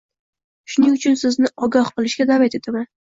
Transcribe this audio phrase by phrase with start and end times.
[0.75, 2.89] Shuning uchun sizni ogoh bo‘lishga da’vat etaman